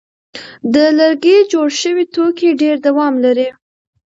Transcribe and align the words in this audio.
د 0.73 0.75
لرګي 0.99 1.37
جوړ 1.51 1.67
شوي 1.81 2.05
توکي 2.13 2.49
ډېر 2.61 2.75
دوام 2.87 3.13
لري. 3.25 3.47